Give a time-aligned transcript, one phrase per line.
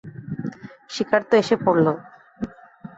[0.89, 1.87] শিকার তো এসে পড়ল।